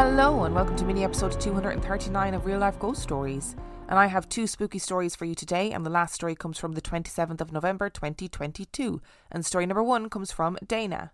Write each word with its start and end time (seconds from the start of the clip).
Hello, 0.00 0.44
and 0.44 0.54
welcome 0.54 0.76
to 0.76 0.84
mini 0.84 1.02
episode 1.02 1.40
239 1.40 2.32
of 2.32 2.46
Real 2.46 2.60
Life 2.60 2.78
Ghost 2.78 3.02
Stories. 3.02 3.56
And 3.88 3.98
I 3.98 4.06
have 4.06 4.28
two 4.28 4.46
spooky 4.46 4.78
stories 4.78 5.16
for 5.16 5.24
you 5.24 5.34
today, 5.34 5.72
and 5.72 5.84
the 5.84 5.90
last 5.90 6.14
story 6.14 6.36
comes 6.36 6.56
from 6.56 6.74
the 6.74 6.80
27th 6.80 7.40
of 7.40 7.50
November 7.50 7.90
2022. 7.90 9.02
And 9.32 9.44
story 9.44 9.66
number 9.66 9.82
one 9.82 10.08
comes 10.08 10.30
from 10.30 10.56
Dayna. 10.64 11.10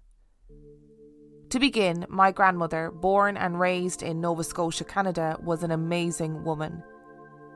To 1.49 1.59
begin, 1.59 2.05
my 2.11 2.31
grandmother, 2.31 2.91
born 2.91 3.39
and 3.39 3.59
raised 3.59 4.03
in 4.03 4.21
Nova 4.21 4.45
Scotia, 4.45 4.85
Canada, 4.85 5.39
was 5.43 5.63
an 5.63 5.71
amazing 5.71 6.45
woman. 6.45 6.83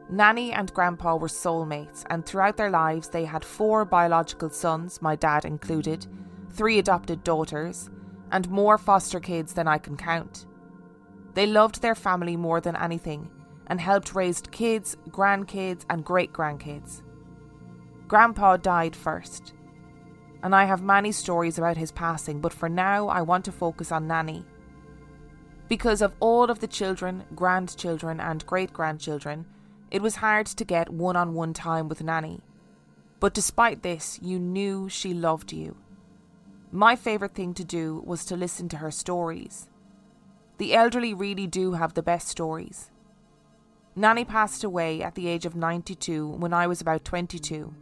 Nanny 0.08 0.52
and 0.52 0.72
Grandpa 0.72 1.16
were 1.16 1.28
soulmates, 1.28 2.06
and 2.08 2.24
throughout 2.24 2.56
their 2.56 2.70
lives, 2.70 3.10
they 3.10 3.26
had 3.26 3.44
four 3.44 3.84
biological 3.84 4.48
sons, 4.48 5.02
my 5.02 5.14
dad 5.14 5.44
included, 5.44 6.06
three 6.52 6.78
adopted 6.78 7.22
daughters, 7.22 7.90
and 8.32 8.48
more 8.48 8.78
foster 8.78 9.20
kids 9.20 9.52
than 9.52 9.68
I 9.68 9.76
can 9.76 9.98
count. 9.98 10.46
They 11.38 11.46
loved 11.46 11.82
their 11.82 11.94
family 11.94 12.36
more 12.36 12.60
than 12.60 12.74
anything 12.74 13.30
and 13.68 13.80
helped 13.80 14.16
raise 14.16 14.40
kids, 14.50 14.96
grandkids, 15.08 15.84
and 15.88 16.04
great 16.04 16.32
grandkids. 16.32 17.02
Grandpa 18.08 18.56
died 18.56 18.96
first, 18.96 19.54
and 20.42 20.52
I 20.52 20.64
have 20.64 20.82
many 20.82 21.12
stories 21.12 21.56
about 21.56 21.76
his 21.76 21.92
passing, 21.92 22.40
but 22.40 22.52
for 22.52 22.68
now 22.68 23.06
I 23.06 23.22
want 23.22 23.44
to 23.44 23.52
focus 23.52 23.92
on 23.92 24.08
Nanny. 24.08 24.44
Because 25.68 26.02
of 26.02 26.16
all 26.18 26.50
of 26.50 26.58
the 26.58 26.66
children, 26.66 27.22
grandchildren, 27.36 28.18
and 28.18 28.44
great 28.44 28.72
grandchildren, 28.72 29.46
it 29.92 30.02
was 30.02 30.16
hard 30.16 30.46
to 30.46 30.64
get 30.64 30.90
one 30.90 31.14
on 31.14 31.34
one 31.34 31.54
time 31.54 31.88
with 31.88 32.02
Nanny. 32.02 32.40
But 33.20 33.32
despite 33.32 33.84
this, 33.84 34.18
you 34.20 34.40
knew 34.40 34.88
she 34.88 35.14
loved 35.14 35.52
you. 35.52 35.76
My 36.72 36.96
favourite 36.96 37.36
thing 37.36 37.54
to 37.54 37.64
do 37.64 38.02
was 38.04 38.24
to 38.24 38.36
listen 38.36 38.68
to 38.70 38.78
her 38.78 38.90
stories. 38.90 39.68
The 40.58 40.74
elderly 40.74 41.14
really 41.14 41.46
do 41.46 41.72
have 41.74 41.94
the 41.94 42.02
best 42.02 42.26
stories. 42.26 42.90
Nanny 43.94 44.24
passed 44.24 44.64
away 44.64 45.02
at 45.02 45.14
the 45.14 45.28
age 45.28 45.46
of 45.46 45.54
92 45.54 46.26
when 46.26 46.52
I 46.52 46.66
was 46.66 46.80
about 46.80 47.04
22. 47.04 47.74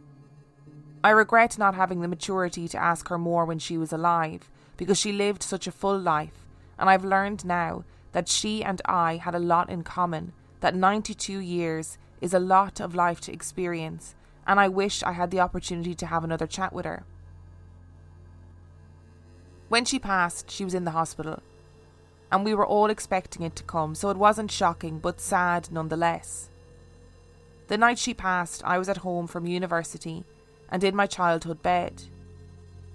I 1.03 1.09
regret 1.09 1.57
not 1.57 1.73
having 1.73 2.01
the 2.01 2.07
maturity 2.07 2.67
to 2.67 2.77
ask 2.77 3.07
her 3.07 3.17
more 3.17 3.45
when 3.45 3.57
she 3.57 3.79
was 3.79 3.91
alive, 3.91 4.49
because 4.77 4.99
she 4.99 5.11
lived 5.11 5.41
such 5.41 5.65
a 5.65 5.71
full 5.71 5.97
life, 5.97 6.45
and 6.77 6.87
I've 6.87 7.03
learned 7.03 7.45
now 7.45 7.83
that 8.11 8.27
she 8.27 8.63
and 8.63 8.79
I 8.85 9.17
had 9.17 9.33
a 9.33 9.39
lot 9.39 9.69
in 9.71 9.83
common, 9.83 10.33
that 10.59 10.75
92 10.75 11.39
years 11.39 11.97
is 12.21 12.33
a 12.33 12.39
lot 12.39 12.79
of 12.79 12.93
life 12.93 13.21
to 13.21 13.33
experience, 13.33 14.13
and 14.45 14.59
I 14.59 14.67
wish 14.67 15.01
I 15.01 15.13
had 15.13 15.31
the 15.31 15.39
opportunity 15.39 15.95
to 15.95 16.05
have 16.05 16.23
another 16.23 16.47
chat 16.47 16.73
with 16.73 16.85
her. 16.85 17.05
When 19.67 19.83
she 19.83 19.97
passed, 19.97 20.51
she 20.51 20.63
was 20.63 20.75
in 20.75 20.85
the 20.85 20.91
hospital 20.91 21.41
and 22.31 22.43
we 22.43 22.53
were 22.53 22.65
all 22.65 22.89
expecting 22.89 23.41
it 23.43 23.55
to 23.55 23.63
come, 23.63 23.95
so 23.95 24.09
it 24.09 24.17
wasn't 24.17 24.51
shocking 24.51 24.99
but 24.99 25.21
sad 25.21 25.69
nonetheless. 25.71 26.49
The 27.67 27.77
night 27.77 27.99
she 27.99 28.13
passed, 28.13 28.63
I 28.63 28.77
was 28.77 28.89
at 28.89 28.97
home 28.97 29.27
from 29.27 29.45
university 29.45 30.23
and 30.69 30.83
in 30.83 30.95
my 30.95 31.05
childhood 31.05 31.61
bed. 31.61 32.03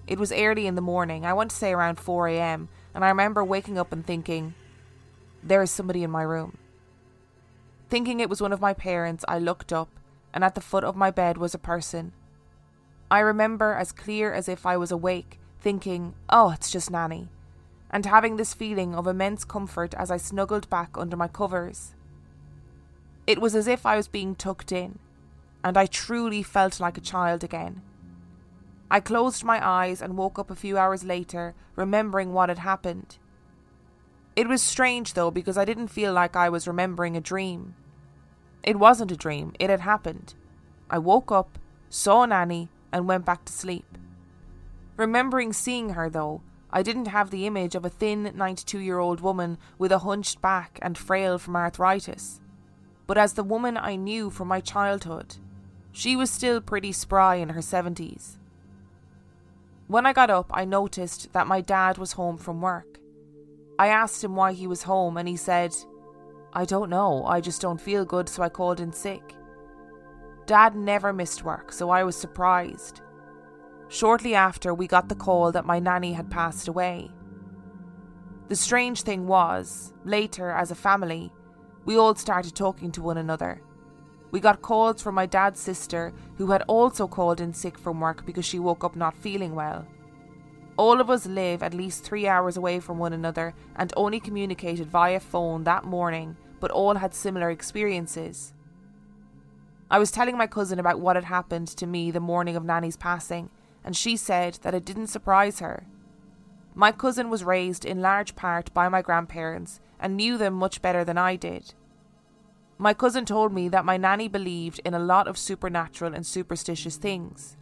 It 0.06 0.18
was 0.18 0.32
early 0.32 0.66
in 0.66 0.74
the 0.74 0.80
morning, 0.80 1.24
I 1.24 1.32
want 1.32 1.50
to 1.50 1.56
say 1.56 1.72
around 1.72 1.98
4am, 1.98 2.68
and 2.94 3.04
I 3.04 3.08
remember 3.08 3.44
waking 3.44 3.78
up 3.78 3.92
and 3.92 4.04
thinking, 4.04 4.54
there 5.42 5.62
is 5.62 5.70
somebody 5.70 6.02
in 6.02 6.10
my 6.10 6.22
room. 6.22 6.58
Thinking 7.88 8.20
it 8.20 8.28
was 8.28 8.40
one 8.40 8.52
of 8.52 8.60
my 8.60 8.74
parents, 8.74 9.24
I 9.28 9.38
looked 9.38 9.72
up, 9.72 9.88
and 10.34 10.44
at 10.44 10.54
the 10.54 10.60
foot 10.60 10.84
of 10.84 10.96
my 10.96 11.10
bed 11.10 11.38
was 11.38 11.54
a 11.54 11.58
person. 11.58 12.12
I 13.10 13.20
remember 13.20 13.74
as 13.74 13.92
clear 13.92 14.32
as 14.32 14.48
if 14.48 14.66
I 14.66 14.76
was 14.76 14.90
awake, 14.90 15.38
thinking, 15.60 16.14
oh, 16.28 16.50
it's 16.50 16.70
just 16.70 16.90
Nanny 16.90 17.28
and 17.92 18.06
having 18.06 18.36
this 18.36 18.54
feeling 18.54 18.94
of 18.94 19.06
immense 19.06 19.44
comfort 19.44 19.94
as 19.94 20.10
I 20.10 20.16
snuggled 20.16 20.68
back 20.70 20.96
under 20.96 21.16
my 21.16 21.28
covers. 21.28 21.94
It 23.26 23.40
was 23.40 23.54
as 23.54 23.68
if 23.68 23.84
I 23.84 23.96
was 23.96 24.08
being 24.08 24.34
tucked 24.34 24.72
in, 24.72 24.98
and 25.62 25.76
I 25.76 25.86
truly 25.86 26.42
felt 26.42 26.80
like 26.80 26.96
a 26.96 27.02
child 27.02 27.44
again. 27.44 27.82
I 28.90 29.00
closed 29.00 29.44
my 29.44 29.66
eyes 29.66 30.02
and 30.02 30.16
woke 30.16 30.38
up 30.38 30.50
a 30.50 30.56
few 30.56 30.76
hours 30.76 31.04
later, 31.04 31.54
remembering 31.76 32.32
what 32.32 32.48
had 32.48 32.58
happened. 32.58 33.18
It 34.34 34.48
was 34.48 34.62
strange 34.62 35.14
though, 35.14 35.30
because 35.30 35.58
I 35.58 35.64
didn't 35.64 35.88
feel 35.88 36.12
like 36.12 36.34
I 36.34 36.48
was 36.48 36.66
remembering 36.66 37.16
a 37.16 37.20
dream. 37.20 37.74
It 38.62 38.78
wasn't 38.78 39.12
a 39.12 39.16
dream, 39.16 39.52
it 39.58 39.70
had 39.70 39.80
happened. 39.80 40.34
I 40.90 40.98
woke 40.98 41.30
up, 41.30 41.58
saw 41.88 42.24
Nanny, 42.26 42.68
and 42.92 43.08
went 43.08 43.24
back 43.24 43.44
to 43.44 43.52
sleep. 43.52 43.98
Remembering 44.96 45.52
seeing 45.52 45.90
her 45.90 46.10
though, 46.10 46.42
I 46.72 46.82
didn't 46.82 47.06
have 47.06 47.30
the 47.30 47.46
image 47.46 47.74
of 47.74 47.84
a 47.84 47.90
thin 47.90 48.32
92 48.34 48.78
year 48.78 48.98
old 48.98 49.20
woman 49.20 49.58
with 49.78 49.92
a 49.92 49.98
hunched 49.98 50.40
back 50.40 50.78
and 50.80 50.96
frail 50.96 51.38
from 51.38 51.56
arthritis, 51.56 52.40
but 53.06 53.18
as 53.18 53.34
the 53.34 53.44
woman 53.44 53.76
I 53.76 53.96
knew 53.96 54.30
from 54.30 54.48
my 54.48 54.60
childhood. 54.60 55.36
She 55.94 56.16
was 56.16 56.30
still 56.30 56.62
pretty 56.62 56.92
spry 56.92 57.34
in 57.36 57.50
her 57.50 57.60
70s. 57.60 58.38
When 59.88 60.06
I 60.06 60.14
got 60.14 60.30
up, 60.30 60.50
I 60.54 60.64
noticed 60.64 61.34
that 61.34 61.46
my 61.46 61.60
dad 61.60 61.98
was 61.98 62.12
home 62.12 62.38
from 62.38 62.62
work. 62.62 62.98
I 63.78 63.88
asked 63.88 64.24
him 64.24 64.34
why 64.34 64.54
he 64.54 64.66
was 64.66 64.84
home, 64.84 65.18
and 65.18 65.28
he 65.28 65.36
said, 65.36 65.74
I 66.54 66.64
don't 66.64 66.88
know, 66.88 67.26
I 67.26 67.42
just 67.42 67.60
don't 67.60 67.80
feel 67.80 68.06
good, 68.06 68.28
so 68.28 68.42
I 68.42 68.48
called 68.48 68.80
in 68.80 68.92
sick. 68.92 69.34
Dad 70.46 70.74
never 70.74 71.12
missed 71.12 71.44
work, 71.44 71.72
so 71.72 71.90
I 71.90 72.04
was 72.04 72.16
surprised. 72.16 73.02
Shortly 73.92 74.34
after, 74.34 74.72
we 74.72 74.86
got 74.86 75.10
the 75.10 75.14
call 75.14 75.52
that 75.52 75.66
my 75.66 75.78
nanny 75.78 76.14
had 76.14 76.30
passed 76.30 76.66
away. 76.66 77.10
The 78.48 78.56
strange 78.56 79.02
thing 79.02 79.26
was, 79.26 79.92
later, 80.02 80.50
as 80.50 80.70
a 80.70 80.74
family, 80.74 81.30
we 81.84 81.98
all 81.98 82.14
started 82.14 82.56
talking 82.56 82.90
to 82.92 83.02
one 83.02 83.18
another. 83.18 83.60
We 84.30 84.40
got 84.40 84.62
calls 84.62 85.02
from 85.02 85.14
my 85.14 85.26
dad's 85.26 85.60
sister, 85.60 86.14
who 86.38 86.46
had 86.46 86.62
also 86.68 87.06
called 87.06 87.38
in 87.38 87.52
sick 87.52 87.76
from 87.76 88.00
work 88.00 88.24
because 88.24 88.46
she 88.46 88.58
woke 88.58 88.82
up 88.82 88.96
not 88.96 89.14
feeling 89.14 89.54
well. 89.54 89.86
All 90.78 90.98
of 90.98 91.10
us 91.10 91.26
live 91.26 91.62
at 91.62 91.74
least 91.74 92.02
three 92.02 92.26
hours 92.26 92.56
away 92.56 92.80
from 92.80 92.96
one 92.96 93.12
another 93.12 93.54
and 93.76 93.92
only 93.94 94.20
communicated 94.20 94.86
via 94.86 95.20
phone 95.20 95.64
that 95.64 95.84
morning, 95.84 96.38
but 96.60 96.70
all 96.70 96.94
had 96.94 97.12
similar 97.12 97.50
experiences. 97.50 98.54
I 99.90 99.98
was 99.98 100.10
telling 100.10 100.38
my 100.38 100.46
cousin 100.46 100.78
about 100.78 100.98
what 100.98 101.16
had 101.16 101.26
happened 101.26 101.68
to 101.68 101.86
me 101.86 102.10
the 102.10 102.20
morning 102.20 102.56
of 102.56 102.64
Nanny's 102.64 102.96
passing, 102.96 103.50
and 103.84 103.96
she 103.96 104.16
said 104.16 104.58
that 104.62 104.74
it 104.74 104.84
didn't 104.84 105.08
surprise 105.08 105.58
her. 105.58 105.86
My 106.74 106.92
cousin 106.92 107.28
was 107.28 107.44
raised 107.44 107.84
in 107.84 108.00
large 108.00 108.34
part 108.34 108.72
by 108.72 108.88
my 108.88 109.02
grandparents 109.02 109.80
and 110.00 110.16
knew 110.16 110.38
them 110.38 110.54
much 110.54 110.80
better 110.80 111.04
than 111.04 111.18
I 111.18 111.36
did. 111.36 111.74
My 112.78 112.94
cousin 112.94 113.24
told 113.24 113.52
me 113.52 113.68
that 113.68 113.84
my 113.84 113.96
nanny 113.96 114.26
believed 114.26 114.80
in 114.84 114.94
a 114.94 114.98
lot 114.98 115.28
of 115.28 115.38
supernatural 115.38 116.14
and 116.14 116.26
superstitious 116.26 116.96
things. 116.96 117.56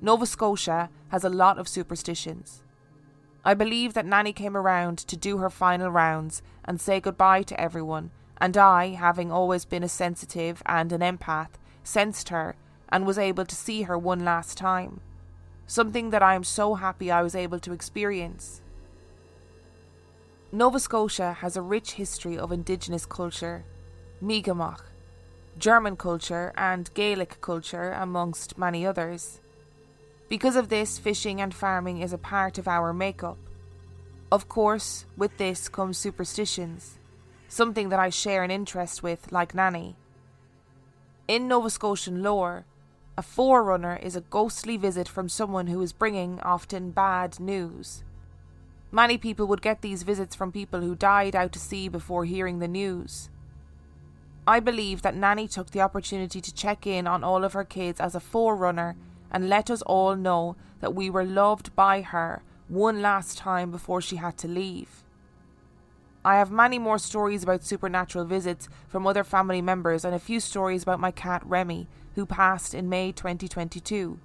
Nova 0.00 0.26
Scotia 0.26 0.90
has 1.08 1.24
a 1.24 1.28
lot 1.28 1.58
of 1.58 1.68
superstitions. 1.68 2.62
I 3.44 3.54
believe 3.54 3.94
that 3.94 4.06
Nanny 4.06 4.32
came 4.32 4.56
around 4.56 4.98
to 4.98 5.16
do 5.16 5.38
her 5.38 5.50
final 5.50 5.90
rounds 5.90 6.42
and 6.64 6.80
say 6.80 7.00
goodbye 7.00 7.42
to 7.44 7.60
everyone, 7.60 8.10
and 8.40 8.56
I, 8.56 8.88
having 8.88 9.30
always 9.32 9.64
been 9.64 9.82
a 9.82 9.88
sensitive 9.88 10.62
and 10.66 10.92
an 10.92 11.00
empath, 11.00 11.50
sensed 11.82 12.28
her 12.28 12.56
and 12.88 13.06
was 13.06 13.18
able 13.18 13.44
to 13.44 13.54
see 13.54 13.82
her 13.82 13.96
one 13.96 14.24
last 14.24 14.58
time 14.58 15.00
something 15.68 16.10
that 16.10 16.22
I 16.22 16.34
am 16.34 16.42
so 16.42 16.74
happy 16.74 17.12
I 17.12 17.22
was 17.22 17.36
able 17.36 17.60
to 17.60 17.72
experience. 17.72 18.62
Nova 20.50 20.80
Scotia 20.80 21.34
has 21.34 21.56
a 21.56 21.62
rich 21.62 21.92
history 21.92 22.36
of 22.36 22.50
Indigenous 22.50 23.06
culture, 23.06 23.64
Mi'kmaq, 24.20 24.80
German 25.58 25.96
culture, 25.96 26.52
and 26.56 26.92
Gaelic 26.94 27.40
culture, 27.40 27.92
amongst 27.92 28.56
many 28.56 28.86
others. 28.86 29.40
Because 30.28 30.56
of 30.56 30.68
this, 30.68 30.98
fishing 30.98 31.40
and 31.40 31.54
farming 31.54 32.00
is 32.00 32.12
a 32.12 32.18
part 32.18 32.58
of 32.58 32.66
our 32.66 32.92
makeup. 32.92 33.38
Of 34.32 34.48
course, 34.48 35.04
with 35.16 35.36
this 35.36 35.68
comes 35.68 35.98
superstitions. 35.98 36.98
something 37.48 37.88
that 37.88 37.98
I 37.98 38.10
share 38.10 38.42
an 38.44 38.50
interest 38.50 39.02
with, 39.02 39.32
like 39.32 39.54
Nanny. 39.54 39.96
In 41.26 41.48
Nova 41.48 41.70
Scotian 41.70 42.22
lore, 42.22 42.64
a 43.18 43.22
forerunner 43.22 43.98
is 44.00 44.14
a 44.14 44.20
ghostly 44.20 44.76
visit 44.76 45.08
from 45.08 45.28
someone 45.28 45.66
who 45.66 45.82
is 45.82 45.92
bringing 45.92 46.38
often 46.42 46.92
bad 46.92 47.40
news. 47.40 48.04
Many 48.92 49.18
people 49.18 49.48
would 49.48 49.60
get 49.60 49.82
these 49.82 50.04
visits 50.04 50.36
from 50.36 50.52
people 50.52 50.82
who 50.82 50.94
died 50.94 51.34
out 51.34 51.50
to 51.54 51.58
sea 51.58 51.88
before 51.88 52.26
hearing 52.26 52.60
the 52.60 52.68
news. 52.68 53.28
I 54.46 54.60
believe 54.60 55.02
that 55.02 55.16
Nanny 55.16 55.48
took 55.48 55.72
the 55.72 55.80
opportunity 55.80 56.40
to 56.40 56.54
check 56.54 56.86
in 56.86 57.08
on 57.08 57.24
all 57.24 57.42
of 57.42 57.54
her 57.54 57.64
kids 57.64 57.98
as 58.00 58.14
a 58.14 58.20
forerunner 58.20 58.94
and 59.32 59.48
let 59.48 59.68
us 59.68 59.82
all 59.82 60.14
know 60.14 60.54
that 60.78 60.94
we 60.94 61.10
were 61.10 61.24
loved 61.24 61.74
by 61.74 62.02
her 62.02 62.44
one 62.68 63.02
last 63.02 63.36
time 63.36 63.72
before 63.72 64.00
she 64.00 64.14
had 64.14 64.38
to 64.38 64.46
leave. 64.46 65.02
I 66.28 66.36
have 66.36 66.50
many 66.50 66.78
more 66.78 66.98
stories 66.98 67.42
about 67.42 67.64
supernatural 67.64 68.26
visits 68.26 68.68
from 68.86 69.06
other 69.06 69.24
family 69.24 69.62
members 69.62 70.04
and 70.04 70.14
a 70.14 70.18
few 70.18 70.40
stories 70.40 70.82
about 70.82 71.00
my 71.00 71.10
cat 71.10 71.40
Remy, 71.46 71.88
who 72.16 72.26
passed 72.26 72.74
in 72.74 72.90
May 72.90 73.12
2022, 73.12 74.20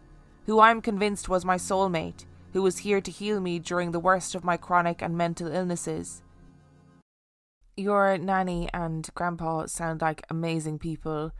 who 0.45 0.59
I'm 0.59 0.81
convinced 0.81 1.29
was 1.29 1.45
my 1.45 1.55
soulmate 1.55 2.25
who 2.51 2.61
was 2.61 2.79
here 2.79 2.99
to 2.99 3.09
heal 3.09 3.39
me 3.39 3.57
during 3.57 3.91
the 3.91 4.01
worst 4.01 4.35
of 4.35 4.43
my 4.43 4.57
chronic 4.57 5.01
and 5.01 5.17
mental 5.17 5.47
illnesses. 5.47 6.21
Your 7.77 8.17
nanny 8.17 8.67
and 8.73 9.09
grandpa 9.15 9.67
sound 9.67 10.01
like 10.01 10.25
amazing 10.29 10.79
people 10.79 11.31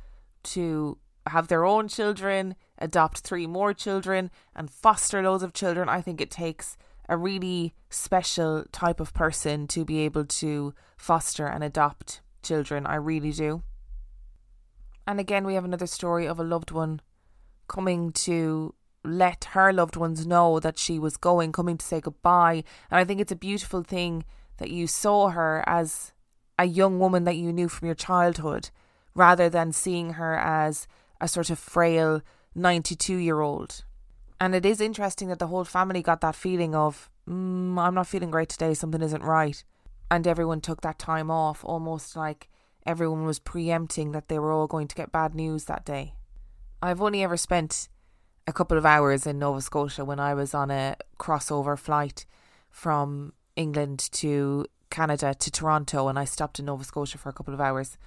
to 0.44 0.98
have 1.28 1.50
their 1.50 1.66
own 1.66 1.90
children, 1.90 2.56
adopt 2.78 3.18
three 3.20 3.48
more 3.48 3.74
children, 3.74 4.32
and 4.56 4.72
foster 4.72 5.22
loads 5.22 5.44
of 5.44 5.52
children. 5.52 5.90
I 5.90 6.00
think 6.00 6.22
it 6.22 6.32
takes 6.32 6.78
a 7.10 7.18
really 7.18 7.74
special 7.90 8.66
type 8.72 9.00
of 9.00 9.14
person 9.14 9.68
to 9.68 9.84
be 9.86 10.00
able 10.00 10.26
to 10.26 10.74
foster 10.98 11.46
and 11.46 11.64
adopt 11.64 12.22
children. 12.42 12.86
I 12.86 12.96
really 12.96 13.32
do. 13.32 13.64
And 15.06 15.20
again, 15.20 15.46
we 15.46 15.56
have 15.56 15.66
another 15.66 15.88
story 15.88 16.26
of 16.26 16.40
a 16.40 16.44
loved 16.44 16.72
one 16.72 17.02
coming 17.68 18.12
to 18.12 18.74
let 19.04 19.46
her 19.52 19.74
loved 19.74 19.98
ones 19.98 20.26
know 20.26 20.60
that 20.60 20.78
she 20.78 20.98
was 20.98 21.18
going, 21.18 21.52
coming 21.52 21.78
to 21.78 21.86
say 21.86 22.00
goodbye. 22.00 22.64
And 22.90 23.00
I 23.00 23.04
think 23.04 23.20
it's 23.20 23.32
a 23.32 23.38
beautiful 23.38 23.84
thing 23.84 24.24
that 24.58 24.72
you 24.72 24.88
saw 24.88 25.30
her 25.30 25.64
as 25.68 26.14
a 26.58 26.66
young 26.66 27.00
woman 27.00 27.26
that 27.26 27.36
you 27.36 27.52
knew 27.52 27.68
from 27.68 27.88
your 27.88 27.96
childhood 27.96 28.70
rather 29.16 29.50
than 29.50 29.72
seeing 29.72 30.14
her 30.14 30.36
as 30.38 30.88
a 31.20 31.28
sort 31.28 31.50
of 31.50 31.60
frail 31.60 32.22
92 32.56 33.16
year 33.16 33.42
old. 33.42 33.84
And 34.44 34.54
it 34.54 34.66
is 34.66 34.82
interesting 34.82 35.30
that 35.30 35.40
the 35.40 35.48
whole 35.48 35.64
family 35.64 36.02
got 36.02 36.20
that 36.20 36.36
feeling 36.36 36.76
of, 36.76 37.10
mm, 37.26 37.80
I'm 37.80 37.94
not 37.94 38.08
feeling 38.08 38.30
great 38.30 38.50
today, 38.50 38.74
something 38.74 39.02
isn't 39.02 39.24
right. 39.24 39.64
And 40.12 40.28
everyone 40.28 40.60
took 40.60 40.82
that 40.82 41.00
time 41.00 41.32
off, 41.32 41.64
almost 41.64 42.18
like 42.18 42.50
everyone 42.86 43.24
was 43.24 43.40
preempting 43.40 44.12
that 44.12 44.28
they 44.28 44.38
were 44.38 44.52
all 44.52 44.68
going 44.68 44.90
to 44.90 44.96
get 44.98 45.14
bad 45.14 45.34
news 45.34 45.64
that 45.64 45.86
day. 45.86 46.16
I've 46.82 47.02
only 47.02 47.24
ever 47.24 47.38
spent 47.38 47.88
a 48.46 48.52
couple 48.52 48.78
of 48.78 48.86
hours 48.86 49.26
in 49.26 49.40
Nova 49.40 49.62
Scotia 49.62 50.04
when 50.04 50.20
I 50.20 50.34
was 50.34 50.54
on 50.54 50.70
a 50.70 50.98
crossover 51.18 51.80
flight 51.80 52.26
from 52.70 53.32
England 53.56 54.10
to 54.12 54.66
Canada 54.90 55.34
to 55.36 55.52
Toronto, 55.52 56.10
and 56.10 56.20
I 56.20 56.26
stopped 56.26 56.60
in 56.60 56.66
Nova 56.66 56.84
Scotia 56.84 57.18
for 57.18 57.30
a 57.30 57.34
couple 57.34 57.54
of 57.54 57.62
hours. 57.62 57.98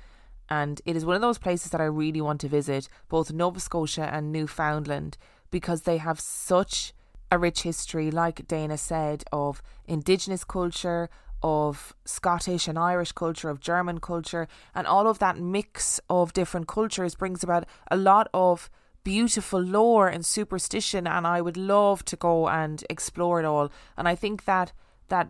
And 0.50 0.82
it 0.84 0.96
is 0.96 1.06
one 1.06 1.16
of 1.16 1.22
those 1.22 1.38
places 1.38 1.70
that 1.70 1.80
I 1.80 1.84
really 1.84 2.20
want 2.20 2.42
to 2.42 2.48
visit, 2.48 2.90
both 3.08 3.32
Nova 3.32 3.58
Scotia 3.58 4.10
and 4.12 4.30
Newfoundland, 4.30 5.16
because 5.50 5.82
they 5.82 5.98
have 5.98 6.20
such 6.20 6.92
a 7.30 7.38
rich 7.38 7.62
history, 7.62 8.10
like 8.10 8.46
Dayna 8.46 8.78
said, 8.78 9.24
of 9.32 9.62
Indigenous 9.86 10.44
culture, 10.44 11.08
of 11.42 11.94
Scottish 12.04 12.68
and 12.68 12.78
Irish 12.78 13.12
culture, 13.12 13.50
of 13.50 13.60
German 13.60 14.00
culture, 14.00 14.48
and 14.74 14.86
all 14.86 15.06
of 15.06 15.18
that 15.18 15.38
mix 15.38 16.00
of 16.08 16.32
different 16.32 16.66
cultures 16.66 17.14
brings 17.14 17.42
about 17.42 17.64
a 17.90 17.96
lot 17.96 18.28
of 18.32 18.70
beautiful 19.06 19.60
lore 19.60 20.08
and 20.08 20.26
superstition 20.26 21.06
and 21.06 21.28
I 21.28 21.40
would 21.40 21.56
love 21.56 22.04
to 22.06 22.16
go 22.16 22.48
and 22.48 22.82
explore 22.90 23.38
it 23.38 23.44
all. 23.44 23.70
And 23.96 24.08
I 24.08 24.16
think 24.16 24.46
that 24.46 24.72
that 25.06 25.28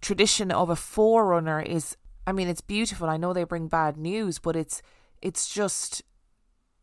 tradition 0.00 0.52
of 0.52 0.70
a 0.70 0.76
forerunner 0.76 1.60
is 1.60 1.96
I 2.28 2.30
mean 2.30 2.46
it's 2.46 2.60
beautiful. 2.60 3.10
I 3.10 3.16
know 3.16 3.32
they 3.32 3.42
bring 3.42 3.66
bad 3.66 3.96
news, 3.96 4.38
but 4.38 4.54
it's 4.54 4.82
it's 5.20 5.52
just 5.52 6.02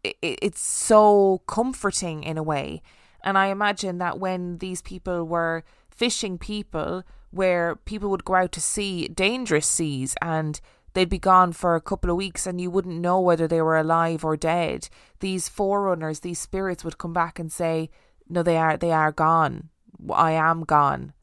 it, 0.04 0.18
it's 0.22 0.62
so 0.62 1.42
comforting 1.48 2.24
in 2.24 2.38
a 2.38 2.44
way. 2.44 2.82
And 3.24 3.38
I 3.38 3.48
imagine 3.48 3.98
that 3.98 4.20
when 4.20 4.60
these 4.60 4.82
people 4.82 5.26
were 5.26 5.64
fishing 5.90 6.38
people 6.38 7.04
where 7.32 7.76
people 7.76 8.10
would 8.10 8.26
go 8.26 8.36
out 8.36 8.52
to 8.54 8.62
sea, 8.62 9.08
dangerous 9.08 9.68
seas 9.68 10.16
and 10.22 10.60
they'd 10.94 11.10
be 11.10 11.20
gone 11.20 11.52
for 11.52 11.76
a 11.76 11.82
couple 11.82 12.10
of 12.10 12.16
weeks 12.16 12.48
and 12.48 12.60
you 12.60 12.72
wouldn't 12.72 13.02
know 13.02 13.20
whether 13.20 13.48
they 13.48 13.62
were 13.62 13.78
alive 13.78 14.24
or 14.24 14.36
dead. 14.36 14.90
These 15.20 15.50
forerunners, 15.50 16.22
these 16.22 16.40
spirits 16.40 16.84
would 16.84 16.98
come 16.98 17.14
back 17.14 17.38
and 17.38 17.52
say, 17.52 17.90
No, 18.28 18.42
they 18.42 18.58
are 18.58 18.78
they 18.78 18.92
are 18.92 19.12
gone. 19.12 19.70
I 20.12 20.32
am 20.32 20.64
gone. 20.64 21.14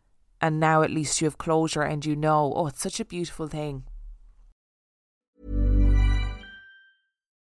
And 0.40 0.60
now 0.60 0.82
at 0.82 0.90
least 0.90 1.20
you 1.20 1.26
have 1.26 1.38
closure 1.38 1.82
and 1.82 2.04
you 2.04 2.14
know. 2.14 2.52
Oh, 2.54 2.66
it's 2.66 2.82
such 2.82 3.00
a 3.00 3.04
beautiful 3.04 3.48
thing. 3.48 3.84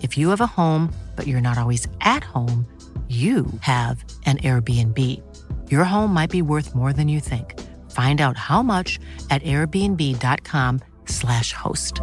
If 0.00 0.16
you 0.16 0.30
have 0.30 0.40
a 0.40 0.46
home, 0.46 0.90
but 1.16 1.26
you're 1.26 1.42
not 1.42 1.58
always 1.58 1.86
at 2.00 2.24
home, 2.24 2.64
you 3.08 3.46
have 3.60 4.04
an 4.24 4.38
Airbnb. 4.38 4.96
Your 5.68 5.84
home 5.84 6.14
might 6.14 6.30
be 6.30 6.42
worth 6.42 6.76
more 6.76 6.92
than 6.92 7.08
you 7.08 7.18
think. 7.18 7.58
Find 7.90 8.20
out 8.20 8.36
how 8.36 8.62
much 8.62 9.00
at 9.30 9.42
airbnb.com/slash 9.42 11.52
host. 11.52 12.00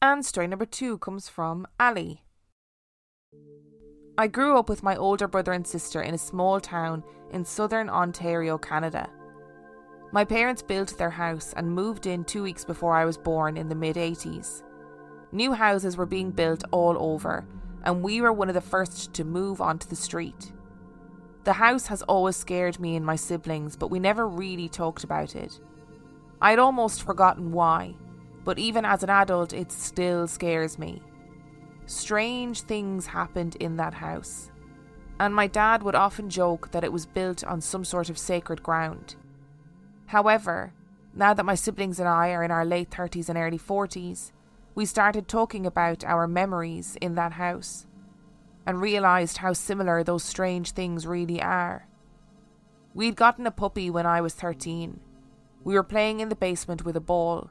And 0.00 0.24
story 0.24 0.46
number 0.46 0.66
two 0.66 0.98
comes 0.98 1.28
from 1.28 1.66
Ally. 1.80 2.20
I 4.18 4.26
grew 4.28 4.58
up 4.58 4.68
with 4.68 4.82
my 4.82 4.94
older 4.94 5.26
brother 5.26 5.52
and 5.52 5.66
sister 5.66 6.02
in 6.02 6.12
a 6.14 6.18
small 6.18 6.60
town 6.60 7.02
in 7.32 7.44
southern 7.44 7.88
Ontario, 7.88 8.58
Canada. 8.58 9.08
My 10.14 10.26
parents 10.26 10.60
built 10.60 10.98
their 10.98 11.10
house 11.10 11.54
and 11.56 11.74
moved 11.74 12.06
in 12.06 12.24
two 12.24 12.42
weeks 12.42 12.66
before 12.66 12.94
I 12.94 13.06
was 13.06 13.16
born 13.16 13.56
in 13.56 13.70
the 13.70 13.74
mid 13.74 13.96
80s. 13.96 14.62
New 15.32 15.54
houses 15.54 15.96
were 15.96 16.04
being 16.04 16.30
built 16.30 16.62
all 16.70 16.98
over, 16.98 17.46
and 17.84 18.02
we 18.02 18.20
were 18.20 18.32
one 18.32 18.48
of 18.48 18.54
the 18.54 18.60
first 18.60 19.14
to 19.14 19.24
move 19.24 19.62
onto 19.62 19.88
the 19.88 19.96
street. 19.96 20.52
The 21.44 21.54
house 21.54 21.86
has 21.86 22.02
always 22.02 22.36
scared 22.36 22.78
me 22.78 22.94
and 22.94 23.06
my 23.06 23.16
siblings, 23.16 23.74
but 23.74 23.90
we 23.90 23.98
never 23.98 24.28
really 24.28 24.68
talked 24.68 25.02
about 25.02 25.34
it. 25.34 25.58
I'd 26.42 26.58
almost 26.58 27.04
forgotten 27.04 27.50
why, 27.50 27.94
but 28.44 28.58
even 28.58 28.84
as 28.84 29.02
an 29.02 29.08
adult, 29.08 29.54
it 29.54 29.72
still 29.72 30.26
scares 30.26 30.78
me. 30.78 31.00
Strange 31.86 32.60
things 32.60 33.06
happened 33.06 33.56
in 33.60 33.76
that 33.78 33.94
house, 33.94 34.50
and 35.18 35.34
my 35.34 35.46
dad 35.46 35.82
would 35.82 35.94
often 35.94 36.28
joke 36.28 36.70
that 36.72 36.84
it 36.84 36.92
was 36.92 37.06
built 37.06 37.42
on 37.44 37.62
some 37.62 37.84
sort 37.84 38.10
of 38.10 38.18
sacred 38.18 38.62
ground. 38.62 39.16
However, 40.06 40.72
now 41.14 41.34
that 41.34 41.44
my 41.44 41.54
siblings 41.54 41.98
and 41.98 42.08
I 42.08 42.30
are 42.30 42.42
in 42.42 42.50
our 42.50 42.64
late 42.64 42.90
30s 42.90 43.28
and 43.28 43.38
early 43.38 43.58
40s, 43.58 44.32
we 44.74 44.86
started 44.86 45.28
talking 45.28 45.66
about 45.66 46.04
our 46.04 46.26
memories 46.26 46.96
in 47.00 47.14
that 47.16 47.32
house 47.32 47.86
and 48.66 48.80
realised 48.80 49.38
how 49.38 49.52
similar 49.52 50.02
those 50.02 50.24
strange 50.24 50.72
things 50.72 51.06
really 51.06 51.42
are. 51.42 51.86
We'd 52.94 53.16
gotten 53.16 53.46
a 53.46 53.50
puppy 53.50 53.90
when 53.90 54.06
I 54.06 54.20
was 54.20 54.34
13. 54.34 55.00
We 55.64 55.74
were 55.74 55.82
playing 55.82 56.20
in 56.20 56.28
the 56.28 56.36
basement 56.36 56.84
with 56.84 56.96
a 56.96 57.00
ball. 57.00 57.50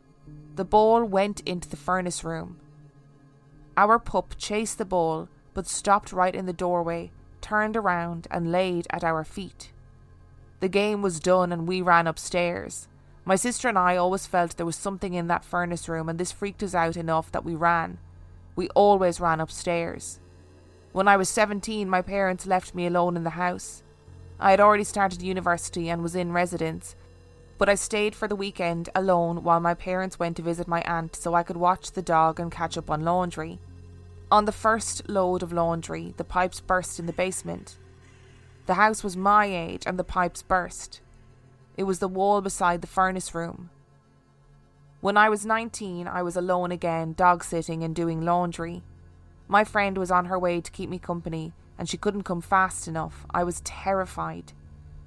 The 0.56 0.66
ball 0.66 1.04
went 1.04 1.42
into 1.42 1.70
the 1.70 1.78
furnace 1.78 2.24
room. 2.24 2.60
Our 3.78 4.00
pup 4.00 4.36
chased 4.38 4.78
the 4.78 4.86
ball, 4.86 5.30
but 5.54 5.68
stopped 5.68 6.12
right 6.12 6.36
in 6.36 6.46
the 6.46 6.54
doorway, 6.54 7.12
turned 7.40 7.78
around, 7.78 8.28
and 8.30 8.52
laid 8.52 8.88
at 8.90 9.04
our 9.04 9.24
feet. 9.24 9.71
The 10.62 10.70
game 10.70 11.02
was 11.02 11.20
done, 11.20 11.52
and 11.52 11.68
we 11.68 11.82
ran 11.82 12.08
upstairs. 12.08 12.88
My 13.26 13.36
sister 13.36 13.68
and 13.68 13.78
I 13.78 13.98
always 13.98 14.28
felt 14.28 14.58
there 14.58 14.66
was 14.66 14.76
something 14.76 15.16
in 15.16 15.28
that 15.28 15.44
furnace 15.44 15.90
room, 15.90 16.08
and 16.08 16.20
this 16.20 16.32
freaked 16.32 16.64
us 16.64 16.76
out 16.76 16.96
enough 16.96 17.32
that 17.32 17.44
we 17.44 17.56
ran. 17.56 17.98
We 18.56 18.70
always 18.70 19.20
ran 19.20 19.40
upstairs. 19.40 20.20
When 20.92 21.08
I 21.08 21.18
was 21.18 21.30
17, 21.30 21.90
my 21.90 22.02
parents 22.02 22.46
left 22.46 22.76
me 22.76 22.86
alone 22.86 23.18
in 23.18 23.24
the 23.24 23.32
house. 23.32 23.82
I 24.40 24.52
had 24.52 24.60
already 24.60 24.84
started 24.84 25.22
university 25.22 25.90
and 25.90 26.04
was 26.04 26.16
in 26.16 26.32
residence, 26.32 26.96
but 27.58 27.70
I 27.70 27.76
stayed 27.76 28.16
for 28.16 28.28
the 28.28 28.36
weekend 28.36 28.90
alone 28.94 29.44
while 29.44 29.60
my 29.60 29.74
parents 29.74 30.20
went 30.20 30.36
to 30.38 30.44
visit 30.44 30.68
my 30.68 30.82
aunt 30.82 31.16
so 31.16 31.34
I 31.34 31.44
could 31.44 31.58
watch 31.58 31.92
the 31.92 32.02
dog 32.02 32.40
and 32.40 32.52
catch 32.52 32.78
up 32.78 32.90
on 32.90 33.04
laundry. 33.04 33.60
On 34.32 34.46
the 34.46 34.52
first 34.52 35.08
load 35.10 35.44
of 35.44 35.54
laundry, 35.54 36.14
the 36.18 36.24
pipes 36.24 36.60
burst 36.60 37.00
in 37.00 37.06
the 37.06 37.14
basement. 37.14 37.78
The 38.66 38.76
house 38.76 39.04
was 39.04 39.18
my 39.18 39.46
age 39.46 39.84
and 39.86 39.98
the 39.98 40.04
pipes 40.04 40.42
burst. 40.42 41.02
It 41.78 41.84
was 41.84 42.00
the 42.00 42.08
wall 42.08 42.42
beside 42.42 42.82
the 42.82 42.88
furnace 42.88 43.34
room. 43.34 43.70
When 45.02 45.18
I 45.18 45.30
was 45.30 45.46
19, 45.46 46.08
I 46.08 46.22
was 46.22 46.36
alone 46.36 46.72
again, 46.72 47.14
dog 47.14 47.44
sitting 47.44 47.84
and 47.84 47.96
doing 47.96 48.22
laundry. 48.22 48.84
My 49.48 49.64
friend 49.64 49.98
was 49.98 50.12
on 50.12 50.26
her 50.26 50.38
way 50.38 50.62
to 50.62 50.72
keep 50.72 50.90
me 50.90 51.00
company, 51.00 51.54
and 51.78 51.90
she 51.90 51.98
couldn't 51.98 52.24
come 52.24 52.42
fast 52.42 52.88
enough. 52.88 53.26
I 53.32 53.44
was 53.44 53.62
terrified. 53.62 54.54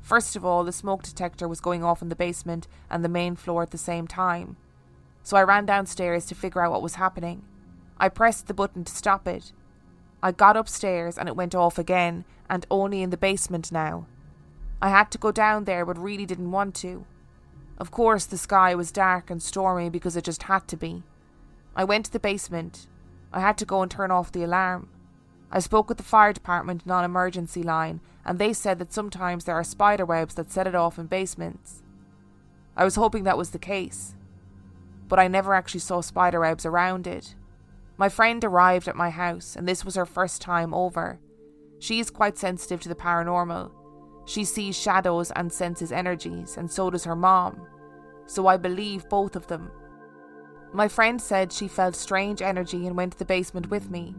First 0.01 0.35
of 0.35 0.45
all, 0.45 0.65
the 0.65 0.73
smoke 0.73 1.05
detector 1.05 1.47
was 1.47 1.61
going 1.61 1.85
off 1.85 2.03
in 2.03 2.09
the 2.09 2.17
basement 2.17 2.67
and 2.91 3.05
the 3.05 3.09
main 3.09 3.37
floor 3.37 3.63
at 3.63 3.71
the 3.71 3.79
same 3.79 4.07
time. 4.07 4.57
So 5.23 5.37
I 5.37 5.45
ran 5.45 5.65
downstairs 5.65 6.27
to 6.27 6.35
figure 6.35 6.61
out 6.61 6.73
what 6.73 6.83
was 6.83 6.97
happening. 6.97 7.45
I 7.97 8.09
pressed 8.09 8.49
the 8.49 8.53
button 8.53 8.85
to 8.85 8.93
stop 8.93 9.27
it. 9.29 9.53
I 10.25 10.33
got 10.33 10.57
upstairs 10.57 11.19
and 11.19 11.29
it 11.29 11.37
went 11.37 11.55
off 11.55 11.79
again, 11.79 12.25
and 12.49 12.65
only 12.71 13.03
in 13.03 13.11
the 13.11 13.19
basement 13.19 13.71
now. 13.71 14.07
I 14.81 14.89
had 14.89 15.11
to 15.11 15.19
go 15.19 15.31
down 15.31 15.65
there 15.65 15.85
but 15.85 15.99
really 15.99 16.25
didn't 16.25 16.51
want 16.51 16.75
to. 16.77 17.05
Of 17.77 17.91
course, 17.91 18.25
the 18.25 18.39
sky 18.39 18.75
was 18.75 18.91
dark 18.91 19.29
and 19.29 19.43
stormy 19.43 19.91
because 19.91 20.17
it 20.17 20.25
just 20.25 20.45
had 20.45 20.67
to 20.69 20.79
be. 20.79 21.03
I 21.77 21.85
went 21.85 22.07
to 22.07 22.11
the 22.11 22.19
basement. 22.19 22.87
I 23.35 23.41
had 23.41 23.59
to 23.59 23.67
go 23.67 23.83
and 23.83 23.91
turn 23.91 24.11
off 24.11 24.33
the 24.33 24.43
alarm. 24.43 24.89
I 25.53 25.59
spoke 25.59 25.91
with 25.91 25.99
the 25.99 26.05
fire 26.05 26.33
department 26.33 26.87
non 26.87 27.05
emergency 27.05 27.63
line, 27.63 28.01
and 28.25 28.39
they 28.39 28.55
said 28.55 28.79
that 28.79 28.95
sometimes 28.95 29.45
there 29.45 29.57
are 29.57 29.63
spider 29.63 30.07
webs 30.07 30.37
that 30.37 30.51
set 30.51 30.67
it 30.67 30.75
off 30.75 30.99
in 30.99 31.05
basements. 31.05 31.83
I 32.79 32.85
was 32.85 32.95
hoping 32.97 33.25
that 33.25 33.37
was 33.37 33.51
the 33.51 33.59
case, 33.59 34.15
but 35.07 35.19
I 35.19 35.29
never 35.29 35.53
actually 35.53 35.81
saw 35.81 36.01
spider 36.01 36.41
webs 36.41 36.65
around 36.65 37.07
it. 37.07 37.35
My 37.97 38.09
friend 38.09 38.43
arrived 38.43 38.89
at 38.89 38.97
my 38.97 39.11
house, 39.11 39.55
and 39.57 39.69
this 39.69 39.85
was 39.85 39.95
her 39.95 40.07
first 40.07 40.43
time 40.43 40.75
over. 40.75 41.21
She 41.79 42.01
is 42.01 42.11
quite 42.11 42.37
sensitive 42.37 42.81
to 42.81 42.89
the 42.89 42.95
paranormal. 42.95 43.71
She 44.27 44.45
sees 44.45 44.79
shadows 44.79 45.31
and 45.33 45.53
senses 45.53 45.93
energies, 45.93 46.57
and 46.57 46.71
so 46.71 46.91
does 46.91 47.05
her 47.05 47.15
mom. 47.15 47.67
So 48.27 48.47
I 48.47 48.57
believe 48.57 49.09
both 49.09 49.37
of 49.37 49.47
them. 49.47 49.71
My 50.73 50.89
friend 50.89 51.21
said 51.21 51.53
she 51.53 51.69
felt 51.69 51.95
strange 51.95 52.43
energy 52.43 52.87
and 52.87 52.97
went 52.97 53.13
to 53.13 53.19
the 53.19 53.25
basement 53.25 53.71
with 53.71 53.91
me. 53.91 54.17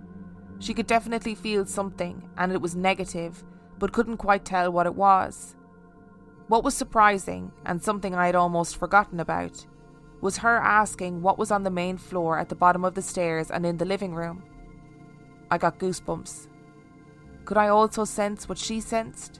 She 0.59 0.73
could 0.73 0.87
definitely 0.87 1.35
feel 1.35 1.65
something, 1.65 2.29
and 2.37 2.53
it 2.53 2.61
was 2.61 2.77
negative, 2.77 3.43
but 3.77 3.91
couldn't 3.91 4.17
quite 4.17 4.45
tell 4.45 4.71
what 4.71 4.85
it 4.85 4.95
was. 4.95 5.55
What 6.47 6.63
was 6.63 6.75
surprising, 6.75 7.51
and 7.65 7.83
something 7.83 8.15
I 8.15 8.27
had 8.27 8.35
almost 8.35 8.77
forgotten 8.77 9.19
about, 9.19 9.65
was 10.21 10.37
her 10.37 10.57
asking 10.57 11.21
what 11.21 11.37
was 11.37 11.51
on 11.51 11.63
the 11.63 11.69
main 11.69 11.97
floor 11.97 12.37
at 12.39 12.49
the 12.49 12.55
bottom 12.55 12.83
of 12.83 12.95
the 12.95 13.01
stairs 13.01 13.51
and 13.51 13.65
in 13.65 13.77
the 13.77 13.85
living 13.85 14.15
room. 14.15 14.43
I 15.51 15.57
got 15.57 15.79
goosebumps. 15.79 16.47
Could 17.45 17.57
I 17.57 17.67
also 17.67 18.05
sense 18.05 18.49
what 18.49 18.57
she 18.57 18.79
sensed? 18.79 19.39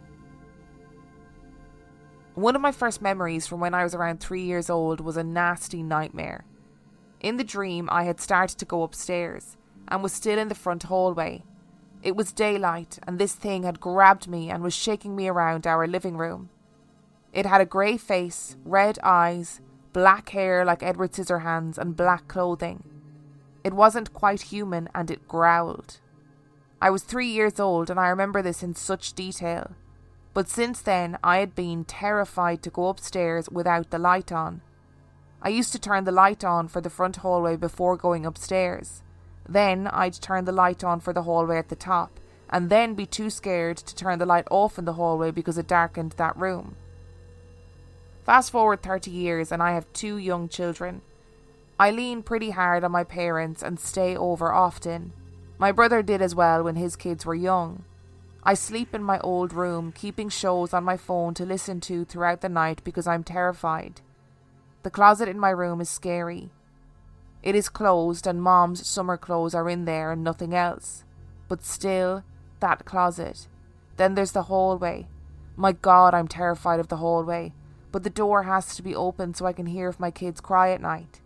One 2.36 2.56
of 2.56 2.62
my 2.62 2.72
first 2.72 3.02
memories 3.02 3.48
from 3.48 3.62
when 3.62 3.74
I 3.74 3.84
was 3.84 3.96
around 3.96 4.20
three 4.20 4.44
years 4.44 4.70
old 4.70 5.00
was 5.00 5.18
a 5.18 5.24
nasty 5.24 5.82
nightmare. 5.82 6.46
In 7.22 7.38
the 7.38 7.44
dream, 7.44 7.88
I 7.92 8.04
had 8.04 8.20
started 8.20 8.60
to 8.60 8.66
go 8.66 8.84
upstairs 8.84 9.58
and 9.88 10.04
was 10.04 10.14
still 10.14 10.38
in 10.38 10.50
the 10.50 10.56
front 10.56 10.84
hallway. 10.84 11.44
It 12.04 12.16
was 12.16 12.32
daylight, 12.32 13.00
and 13.08 13.18
this 13.18 13.34
thing 13.34 13.64
had 13.64 13.80
grabbed 13.80 14.28
me 14.28 14.50
and 14.50 14.62
was 14.62 14.76
shaking 14.76 15.16
me 15.16 15.28
around 15.28 15.66
our 15.66 15.88
living 15.88 16.18
room. 16.18 16.50
It 17.34 17.46
had 17.46 17.62
a 17.62 17.66
grey 17.66 17.98
face, 17.98 18.58
red 18.64 19.00
eyes, 19.02 19.62
black 19.96 20.28
hair 20.32 20.66
like 20.66 20.84
Edward 20.84 21.14
Scissorhands, 21.14 21.78
and 21.78 21.96
black 21.96 22.28
clothing. 22.28 22.84
It 23.64 23.72
wasn't 23.72 24.14
quite 24.14 24.52
human 24.52 24.90
and 24.94 25.10
it 25.10 25.26
growled. 25.26 26.02
I 26.82 26.90
was 26.90 27.04
three 27.04 27.30
years 27.30 27.62
old 27.62 27.90
and 27.90 27.98
I 27.98 28.10
remember 28.10 28.42
this 28.42 28.62
in 28.62 28.76
such 28.76 29.14
detail. 29.14 29.72
But 30.34 30.50
since 30.50 30.82
then, 30.82 31.18
I 31.24 31.38
had 31.38 31.56
been 31.56 31.86
terrified 31.86 32.62
to 32.64 32.70
go 32.70 32.90
upstairs 32.90 33.50
without 33.50 33.90
the 33.90 33.98
light 33.98 34.34
on. 34.34 34.60
I 35.42 35.48
used 35.48 35.72
to 35.72 35.80
turn 35.80 36.04
the 36.04 36.12
light 36.12 36.44
on 36.44 36.68
for 36.68 36.82
the 36.82 36.90
front 36.90 37.16
hallway 37.18 37.56
before 37.56 37.96
going 37.96 38.26
upstairs. 38.26 39.02
Then 39.48 39.88
I'd 39.88 40.16
turn 40.16 40.44
the 40.44 40.52
light 40.52 40.84
on 40.84 41.00
for 41.00 41.14
the 41.14 41.24
hallway 41.24 41.58
at 41.58 41.70
the 41.70 41.76
top, 41.78 42.20
and 42.50 42.70
then 42.70 42.96
be 42.96 43.06
too 43.06 43.30
scared 43.30 43.78
to 43.78 43.96
turn 43.96 44.20
the 44.20 44.26
light 44.26 44.48
off 44.52 44.78
in 44.78 44.84
the 44.84 44.94
hallway 45.00 45.32
because 45.32 45.58
it 45.58 45.68
darkened 45.68 46.16
that 46.18 46.36
room. 46.36 46.76
Fast 48.26 48.52
forward 48.52 48.82
30 48.82 49.12
years, 49.12 49.52
and 49.52 49.62
I 49.62 49.74
have 49.74 49.92
two 49.94 50.18
young 50.18 50.50
children. 50.50 51.02
I 51.80 51.92
lean 51.92 52.24
pretty 52.24 52.50
hard 52.50 52.84
on 52.84 52.92
my 52.92 53.04
parents 53.04 53.62
and 53.62 53.80
stay 53.80 54.18
over 54.18 54.52
often. 54.52 55.14
My 55.60 55.72
brother 55.72 56.02
did 56.02 56.24
as 56.24 56.34
well 56.34 56.64
when 56.64 56.76
his 56.76 56.96
kids 56.96 57.24
were 57.24 57.36
young. 57.36 57.84
I 58.44 58.56
sleep 58.56 58.96
in 58.96 59.04
my 59.04 59.20
old 59.20 59.54
room, 59.54 59.92
keeping 59.92 60.30
shows 60.30 60.74
on 60.74 60.84
my 60.84 60.98
phone 60.98 61.36
to 61.36 61.46
listen 61.46 61.80
to 61.82 62.04
throughout 62.04 62.42
the 62.42 62.50
night 62.50 62.84
because 62.84 63.06
I'm 63.06 63.24
terrified. 63.24 64.02
The 64.82 64.90
closet 64.90 65.30
in 65.30 65.40
my 65.40 65.52
room 65.52 65.80
is 65.80 65.90
scary. 65.90 66.50
It 67.44 67.54
is 67.54 67.70
closed, 67.70 68.26
and 68.26 68.42
Mom's 68.42 68.88
summer 68.88 69.18
clothes 69.18 69.54
are 69.54 69.70
in 69.70 69.86
there 69.86 70.12
and 70.12 70.24
nothing 70.24 70.56
else. 70.56 71.04
But 71.48 71.64
still, 71.64 72.24
that 72.60 72.86
closet. 72.86 73.48
Then 73.98 74.16
there's 74.16 74.32
the 74.32 74.44
hallway. 74.44 75.08
My 75.56 75.74
God, 75.74 76.16
I'm 76.16 76.28
terrified 76.28 76.80
of 76.80 76.88
the 76.88 76.98
hallway. 76.98 77.54
But 77.96 78.04
the 78.04 78.10
door 78.10 78.44
has 78.44 78.76
to 78.76 78.84
be 78.84 78.94
open 78.94 79.34
so 79.34 79.46
I 79.46 79.54
can 79.54 79.68
hear 79.68 79.88
if 79.88 80.02
my 80.02 80.12
kids 80.12 80.42
cry 80.42 80.72
at 80.72 80.82
night. 80.82 81.22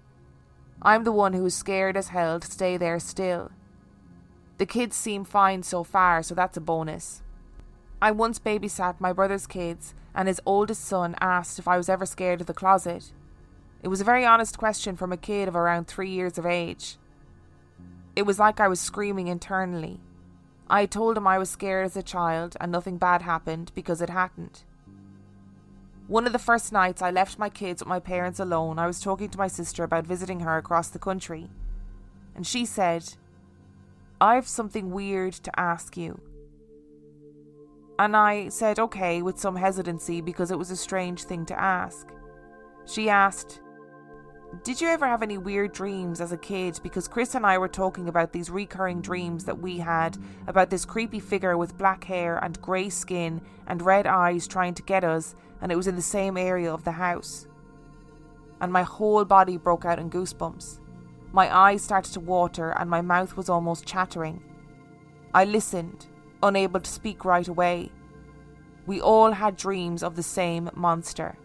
I'm 0.84 1.04
the 1.04 1.12
one 1.12 1.34
who 1.34 1.44
is 1.48 1.56
scared 1.56 1.98
as 1.98 2.10
hell 2.10 2.40
to 2.40 2.46
stay 2.46 2.78
there 2.78 3.00
still. 3.00 3.50
The 4.60 4.68
kids 4.68 4.96
seem 4.96 5.24
fine 5.24 5.64
so 5.64 5.84
far, 5.84 6.22
so 6.22 6.36
that's 6.36 6.58
a 6.58 6.62
bonus. 6.62 7.24
I 8.00 8.12
once 8.12 8.38
babysat 8.38 9.00
my 9.00 9.12
brother's 9.14 9.48
kids, 9.48 9.96
and 10.14 10.28
his 10.28 10.40
oldest 10.46 10.86
son 10.86 11.16
asked 11.20 11.58
if 11.58 11.68
I 11.68 11.76
was 11.76 11.90
ever 11.90 12.06
scared 12.06 12.40
of 12.40 12.46
the 12.46 12.54
closet. 12.54 13.14
It 13.82 13.88
was 13.88 14.02
a 14.02 14.04
very 14.12 14.24
honest 14.24 14.60
question 14.60 14.96
from 14.96 15.12
a 15.12 15.18
kid 15.18 15.48
of 15.48 15.56
around 15.56 15.88
three 15.88 16.12
years 16.12 16.38
of 16.38 16.46
age. 16.46 16.98
It 18.16 18.28
was 18.28 18.38
like 18.38 18.60
I 18.60 18.68
was 18.68 18.80
screaming 18.80 19.26
internally. 19.28 20.02
I 20.70 20.86
told 20.86 21.18
him 21.18 21.26
I 21.26 21.40
was 21.40 21.50
scared 21.50 21.88
as 21.88 21.98
a 21.98 22.04
child 22.04 22.56
and 22.62 22.72
nothing 22.72 23.00
bad 23.00 23.24
happened 23.24 23.72
because 23.74 24.04
it 24.04 24.12
hadn't. 24.12 24.66
One 26.10 26.26
of 26.26 26.34
the 26.34 26.40
first 26.40 26.72
nights 26.74 27.04
I 27.04 27.12
left 27.12 27.38
my 27.38 27.50
kids 27.50 27.84
with 27.84 27.88
my 27.88 28.00
parents 28.00 28.40
alone, 28.40 28.80
I 28.80 28.88
was 28.88 29.00
talking 29.00 29.30
to 29.30 29.38
my 29.38 29.48
sister 29.48 29.84
about 29.84 30.08
visiting 30.08 30.40
her 30.40 30.58
across 30.58 30.90
the 30.90 30.98
country. 30.98 31.52
And 32.36 32.48
she 32.48 32.66
said, 32.66 33.14
I've 34.20 34.48
something 34.48 34.90
weird 34.90 35.34
to 35.34 35.60
ask 35.60 35.96
you. 35.96 36.20
And 38.00 38.18
I 38.18 38.50
said 38.50 38.80
okay 38.80 39.22
with 39.22 39.40
some 39.40 39.56
hesitancy 39.56 40.20
because 40.20 40.50
it 40.50 40.58
was 40.58 40.72
a 40.72 40.76
strange 40.76 41.26
thing 41.26 41.46
to 41.46 41.60
ask. 41.60 42.08
She 42.88 43.08
asked, 43.08 43.62
did 44.64 44.82
you 44.82 44.88
ever 44.88 45.06
have 45.06 45.22
any 45.22 45.38
weird 45.38 45.74
dreams 45.74 46.22
as 46.22 46.32
a 46.32 46.38
kid? 46.38 46.80
Because 46.82 47.08
Chris 47.08 47.36
and 47.36 47.46
I 47.46 47.60
were 47.60 47.68
talking 47.68 48.10
about 48.10 48.34
these 48.34 48.50
recurring 48.50 49.00
dreams 49.00 49.46
that 49.46 49.60
we 49.60 49.78
had 49.78 50.18
about 50.48 50.72
this 50.72 50.86
creepy 50.86 51.20
figure 51.20 51.56
with 51.56 51.78
black 51.78 52.04
hair 52.04 52.44
and 52.44 52.60
grey 52.60 52.90
skin 52.90 53.42
and 53.68 53.80
red 53.84 54.08
eyes 54.08 54.48
trying 54.48 54.74
to 54.74 54.82
get 54.82 55.04
us, 55.04 55.36
and 55.62 55.72
it 55.72 55.76
was 55.76 55.88
in 55.88 55.96
the 55.96 56.02
same 56.02 56.38
area 56.38 56.74
of 56.74 56.84
the 56.84 56.92
house. 56.92 57.48
And 58.62 58.72
my 58.72 58.84
whole 58.84 59.26
body 59.26 59.58
broke 59.58 59.86
out 59.86 60.00
in 60.00 60.10
goosebumps. 60.10 60.80
My 61.32 61.56
eyes 61.56 61.82
started 61.82 62.14
to 62.14 62.20
water 62.20 62.72
and 62.72 62.90
my 62.90 63.02
mouth 63.02 63.38
was 63.38 63.50
almost 63.50 63.86
chattering. 63.86 64.44
I 65.34 65.46
listened, 65.46 66.08
unable 66.42 66.80
to 66.80 66.90
speak 66.90 67.24
right 67.24 67.48
away. 67.48 67.92
We 68.86 69.00
all 69.00 69.32
had 69.34 69.56
dreams 69.56 70.02
of 70.02 70.16
the 70.16 70.24
same 70.24 70.70
monster. 70.74 71.38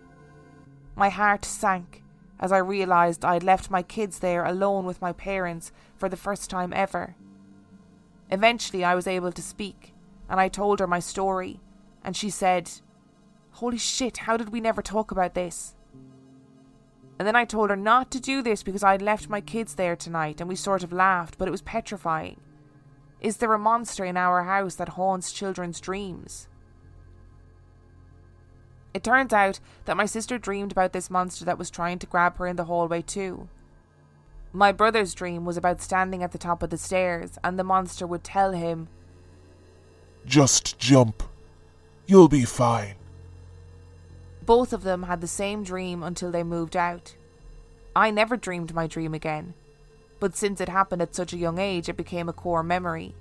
My 0.97 1.09
heart 1.09 1.44
sank 1.44 2.04
as 2.40 2.52
I 2.52 2.59
realised 2.59 3.25
I 3.25 3.35
had 3.35 3.42
left 3.42 3.71
my 3.71 3.83
kids 3.83 4.18
there 4.18 4.44
alone 4.44 4.85
with 4.85 5.00
my 5.00 5.12
parents 5.12 5.73
for 5.97 6.09
the 6.09 6.16
first 6.16 6.50
time 6.50 6.73
ever. 6.73 7.16
Eventually, 8.30 8.85
I 8.85 8.94
was 8.94 9.06
able 9.06 9.33
to 9.33 9.42
speak, 9.42 9.94
and 10.28 10.40
I 10.40 10.49
told 10.49 10.80
her 10.80 10.87
my 10.87 10.99
story, 10.99 11.61
and 12.02 12.16
she 12.16 12.30
said, 12.30 12.71
Holy 13.54 13.78
shit, 13.78 14.18
how 14.18 14.37
did 14.37 14.49
we 14.49 14.61
never 14.61 14.82
talk 14.82 15.12
about 15.12 15.34
this? 15.34 15.76
And 17.20 17.28
then 17.28 17.37
I 17.37 17.44
told 17.44 17.70
her 17.70 17.76
not 17.76 18.11
to 18.11 18.20
do 18.20 18.42
this 18.42 18.64
because 18.64 18.82
I 18.82 18.90
had 18.90 19.02
left 19.02 19.28
my 19.28 19.40
kids 19.40 19.76
there 19.76 19.94
tonight 19.94 20.40
and 20.40 20.49
we 20.49 20.56
sort 20.56 20.82
of 20.82 20.92
laughed, 20.92 21.38
but 21.38 21.46
it 21.46 21.52
was 21.52 21.62
petrifying. 21.62 22.40
Is 23.20 23.37
there 23.37 23.52
a 23.52 23.58
monster 23.58 24.04
in 24.04 24.16
our 24.16 24.42
house 24.42 24.75
that 24.75 24.90
haunts 24.90 25.32
children's 25.32 25.80
dreams? 25.80 26.49
It 28.92 29.04
turns 29.04 29.32
out 29.32 29.61
that 29.84 29.96
my 29.96 30.06
sister 30.06 30.37
dreamed 30.37 30.73
about 30.73 30.92
this 30.92 31.08
monster 31.08 31.44
that 31.44 31.58
was 31.58 31.70
trying 31.70 32.00
to 32.00 32.06
grab 32.06 32.38
her 32.38 32.49
in 32.49 32.56
the 32.56 32.64
hallway, 32.64 33.02
too. 33.02 33.49
My 34.52 34.73
brother's 34.73 35.14
dream 35.14 35.44
was 35.44 35.56
about 35.56 35.80
standing 35.80 36.25
at 36.25 36.32
the 36.32 36.38
top 36.38 36.62
of 36.62 36.70
the 36.70 36.76
stairs, 36.76 37.38
and 37.44 37.56
the 37.56 37.64
monster 37.64 38.06
would 38.06 38.25
tell 38.25 38.52
him, 38.52 38.88
Just 40.26 40.78
jump. 40.78 41.23
You'll 42.06 42.28
be 42.28 42.44
fine. 42.44 42.96
Both 44.46 44.72
of 44.72 44.82
them 44.82 45.04
had 45.04 45.20
the 45.20 45.26
same 45.26 45.62
dream 45.62 46.02
until 46.02 46.30
they 46.30 46.42
moved 46.42 46.76
out. 46.76 47.16
I 47.96 48.10
never 48.10 48.36
dreamed 48.36 48.74
my 48.74 48.86
dream 48.86 49.14
again, 49.14 49.54
but 50.20 50.36
since 50.36 50.60
it 50.60 50.68
happened 50.68 51.00
at 51.00 51.14
such 51.14 51.32
a 51.32 51.38
young 51.38 51.58
age, 51.58 51.88
it 51.88 51.96
became 51.96 52.28
a 52.28 52.32
core 52.32 52.62
memory. 52.62 53.14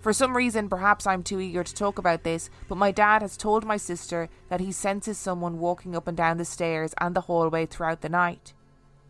For 0.00 0.12
some 0.12 0.36
reason, 0.36 0.68
perhaps 0.68 1.06
I'm 1.06 1.24
too 1.24 1.40
eager 1.40 1.64
to 1.64 1.74
talk 1.74 1.98
about 1.98 2.22
this, 2.22 2.48
but 2.68 2.78
my 2.78 2.92
dad 2.92 3.22
has 3.22 3.36
told 3.36 3.64
my 3.64 3.76
sister 3.76 4.28
that 4.48 4.60
he 4.60 4.70
senses 4.70 5.18
someone 5.18 5.58
walking 5.58 5.96
up 5.96 6.06
and 6.06 6.16
down 6.16 6.36
the 6.36 6.44
stairs 6.44 6.94
and 6.98 7.16
the 7.16 7.22
hallway 7.22 7.66
throughout 7.66 8.02
the 8.02 8.08
night. 8.08 8.52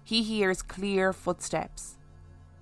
He 0.05 0.23
hears 0.23 0.62
clear 0.62 1.12
footsteps. 1.12 1.99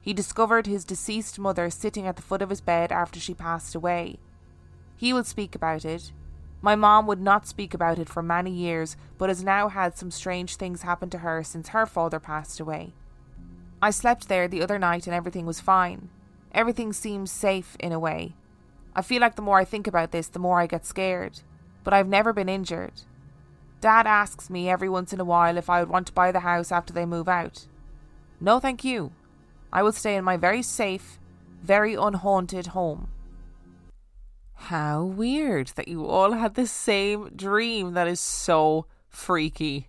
He 0.01 0.13
discovered 0.13 0.67
his 0.67 0.85
deceased 0.85 1.39
mother 1.39 1.71
sitting 1.71 2.07
at 2.07 2.17
the 2.17 2.23
foot 2.23 2.43
of 2.43 2.51
his 2.51 2.61
bed 2.61 2.91
after 2.91 3.21
she 3.21 3.35
passed 3.35 3.75
away. 3.75 4.19
He 4.97 5.13
will 5.13 5.25
speak 5.25 5.55
about 5.55 5.85
it. 5.85 6.11
My 6.65 6.77
mom 6.77 7.07
would 7.09 7.21
not 7.21 7.47
speak 7.47 7.75
about 7.75 7.99
it 7.99 8.09
for 8.09 8.23
many 8.23 8.51
years, 8.51 8.97
but 9.19 9.29
has 9.29 9.45
now 9.45 9.69
had 9.69 9.99
some 9.99 10.11
strange 10.11 10.57
things 10.57 10.81
happen 10.81 11.11
to 11.11 11.19
her 11.19 11.45
since 11.45 11.69
her 11.69 11.85
father 11.85 12.19
passed 12.19 12.59
away. 12.59 12.95
I 13.83 13.91
slept 13.91 14.29
there 14.29 14.49
the 14.49 14.63
other 14.63 14.79
night 14.79 15.07
and 15.07 15.15
everything 15.15 15.45
was 15.45 15.61
fine. 15.61 16.09
Everything 16.53 16.95
seems 16.95 17.31
safe 17.31 17.77
in 17.81 17.93
a 17.93 17.99
way. 17.99 18.35
I 18.97 19.03
feel 19.03 19.21
like 19.21 19.37
the 19.37 19.43
more 19.43 19.59
I 19.59 19.67
think 19.67 19.87
about 19.87 20.11
this, 20.11 20.29
the 20.29 20.39
more 20.39 20.59
I 20.59 20.67
get 20.67 20.87
scared. 20.87 21.41
But 21.83 21.93
I've 21.93 22.09
never 22.09 22.33
been 22.33 22.49
injured. 22.49 23.03
Dad 23.83 24.07
asks 24.07 24.49
me 24.49 24.71
every 24.71 24.89
once 24.89 25.13
in 25.13 25.21
a 25.21 25.25
while 25.27 25.59
if 25.59 25.69
I 25.69 25.81
would 25.81 25.91
want 25.91 26.07
to 26.07 26.15
buy 26.15 26.33
the 26.33 26.41
house 26.41 26.73
after 26.73 26.95
they 26.95 27.05
move 27.05 27.29
out. 27.29 27.67
No, 28.41 28.59
thank 28.59 28.83
you. 28.83 29.13
I 29.71 29.83
will 29.83 29.93
stay 29.93 30.17
in 30.17 30.25
my 30.25 30.39
very 30.39 30.63
safe, 30.63 31.19
very 31.63 31.93
unhaunted 31.93 32.69
home. 32.69 33.09
How 34.55 35.05
weird 35.05 35.69
that 35.77 35.89
you 35.89 36.07
all 36.07 36.33
had 36.33 36.55
the 36.55 36.67
same 36.67 37.31
dream. 37.37 37.95
That 37.95 38.09
is 38.09 38.21
so 38.21 38.87
freaky. 39.09 39.89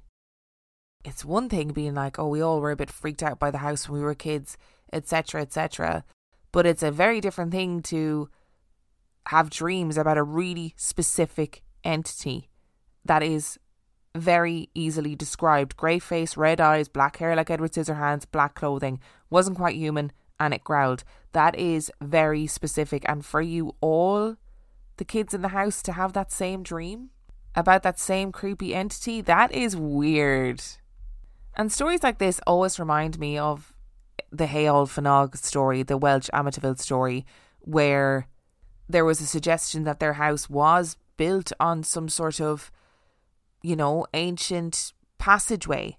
It's 1.03 1.23
one 1.23 1.49
thing 1.49 1.69
being 1.69 1.93
like, 1.93 2.17
oh, 2.17 2.27
we 2.27 2.41
all 2.41 2.59
were 2.59 2.71
a 2.71 2.75
bit 2.75 2.89
freaked 2.89 3.23
out 3.23 3.39
by 3.39 3.51
the 3.51 3.59
house 3.59 3.87
when 3.87 3.99
we 3.99 4.05
were 4.05 4.15
kids, 4.15 4.57
etc., 4.91 5.41
etc. 5.41 6.03
But 6.51 6.65
it's 6.65 6.83
a 6.83 6.91
very 6.91 7.21
different 7.21 7.51
thing 7.51 7.81
to 7.83 8.29
have 9.27 9.49
dreams 9.49 9.97
about 9.97 10.17
a 10.17 10.23
really 10.23 10.73
specific 10.77 11.61
entity 11.83 12.49
that 13.03 13.23
is 13.23 13.59
very 14.15 14.69
easily 14.73 15.15
described. 15.15 15.77
Grey 15.77 15.99
face, 15.99 16.37
red 16.37 16.61
eyes, 16.61 16.87
black 16.87 17.17
hair 17.17 17.35
like 17.35 17.49
Edward 17.49 17.73
Scissorhands, 17.73 18.25
black 18.31 18.55
clothing. 18.55 18.99
Wasn't 19.29 19.57
quite 19.57 19.75
human 19.75 20.11
and 20.39 20.53
it 20.53 20.63
growled. 20.63 21.03
That 21.33 21.55
is 21.55 21.91
very 22.01 22.47
specific. 22.47 23.03
And 23.07 23.25
for 23.25 23.41
you 23.41 23.75
all, 23.81 24.37
the 24.97 25.05
kids 25.05 25.33
in 25.33 25.41
the 25.41 25.49
house, 25.49 25.81
to 25.83 25.93
have 25.93 26.13
that 26.13 26.31
same 26.31 26.63
dream 26.63 27.09
about 27.55 27.83
that 27.83 27.99
same 27.99 28.31
creepy 28.31 28.75
entity, 28.75 29.21
that 29.21 29.51
is 29.51 29.75
weird. 29.75 30.61
And 31.55 31.71
stories 31.71 32.03
like 32.03 32.17
this 32.17 32.41
always 32.45 32.79
remind 32.79 33.17
me 33.17 33.37
of 33.37 33.73
the 34.31 34.47
Heol 34.47 34.87
Fanog 34.87 35.37
story, 35.37 35.83
the 35.83 35.97
Welsh 35.97 36.29
Amityville 36.33 36.79
story, 36.79 37.25
where 37.59 38.27
there 38.89 39.05
was 39.05 39.21
a 39.21 39.25
suggestion 39.25 39.83
that 39.85 39.99
their 39.99 40.13
house 40.13 40.49
was 40.49 40.97
built 41.17 41.51
on 41.59 41.83
some 41.83 42.09
sort 42.09 42.41
of, 42.41 42.71
you 43.63 43.75
know, 43.75 44.05
ancient 44.13 44.93
passageway. 45.17 45.97